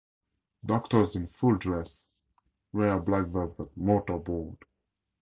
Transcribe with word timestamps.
Doctors 0.65 1.15
in 1.15 1.27
full 1.27 1.57
dress 1.57 2.09
wear 2.73 2.97
a 2.97 2.99
black 2.99 3.27
velvet 3.27 3.77
mortar 3.77 4.17
board. 4.17 4.57